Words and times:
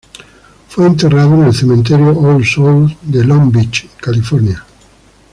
Fue 0.67 0.87
enterrado 0.87 1.35
en 1.35 1.43
el 1.43 1.53
Cementerio 1.53 2.17
All 2.19 2.43
Souls 2.43 2.91
de 3.03 3.23
Long 3.23 3.51
Beach, 3.51 3.87
California. 3.97 4.65